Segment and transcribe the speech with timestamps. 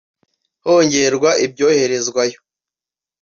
[0.65, 2.39] hongerwa ibyoherezwayo